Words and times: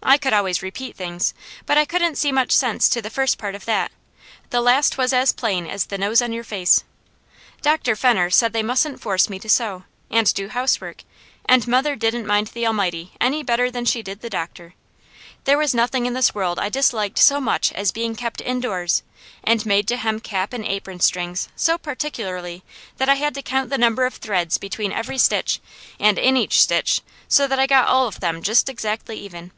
I 0.00 0.16
could 0.16 0.32
always 0.32 0.62
repeat 0.62 0.96
things, 0.96 1.34
but 1.66 1.76
I 1.76 1.84
couldn't 1.84 2.16
see 2.16 2.32
much 2.32 2.50
sense 2.52 2.88
to 2.90 3.02
the 3.02 3.10
first 3.10 3.36
part 3.36 3.54
of 3.54 3.66
that; 3.66 3.92
the 4.48 4.62
last 4.62 4.96
was 4.96 5.12
as 5.12 5.32
plain 5.32 5.66
as 5.66 5.86
the 5.86 5.98
nose 5.98 6.22
on 6.22 6.32
your 6.32 6.44
face. 6.44 6.82
Dr. 7.60 7.94
Fenner 7.94 8.30
said 8.30 8.54
they 8.54 8.62
mustn't 8.62 9.02
force 9.02 9.28
me 9.28 9.38
to 9.40 9.50
sew, 9.50 9.84
and 10.10 10.32
do 10.32 10.48
housework; 10.48 11.02
and 11.44 11.68
mother 11.68 11.94
didn't 11.94 12.26
mind 12.26 12.46
the 12.48 12.66
Almighty 12.66 13.12
any 13.20 13.42
better 13.42 13.70
than 13.70 13.84
she 13.84 14.02
did 14.02 14.22
the 14.22 14.30
doctor. 14.30 14.72
There 15.44 15.58
was 15.58 15.74
nothing 15.74 16.06
in 16.06 16.14
this 16.14 16.34
world 16.34 16.58
I 16.58 16.70
disliked 16.70 17.18
so 17.18 17.38
much 17.38 17.70
as 17.72 17.92
being 17.92 18.16
kept 18.16 18.40
indoors, 18.40 19.02
and 19.44 19.66
made 19.66 19.86
to 19.88 19.98
hem 19.98 20.20
cap 20.20 20.54
and 20.54 20.64
apron 20.64 21.00
strings 21.00 21.50
so 21.54 21.76
particularly 21.76 22.62
that 22.96 23.10
I 23.10 23.16
had 23.16 23.34
to 23.34 23.42
count 23.42 23.68
the 23.68 23.76
number 23.76 24.06
of 24.06 24.14
threads 24.14 24.56
between 24.56 24.92
every 24.92 25.18
stitch, 25.18 25.60
and 26.00 26.18
in 26.18 26.34
each 26.34 26.62
stitch, 26.62 27.02
so 27.26 27.46
that 27.46 27.58
I 27.58 27.66
got 27.66 27.88
all 27.88 28.06
of 28.06 28.20
them 28.20 28.40
just 28.42 28.70
exactly 28.70 29.18
even. 29.20 29.52